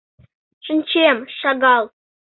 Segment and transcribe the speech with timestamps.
[0.65, 1.83] —Шинчем, шагал...